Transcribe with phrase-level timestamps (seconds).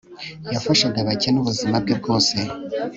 [0.53, 2.35] yafashaga abakene ubuzima bwe bwose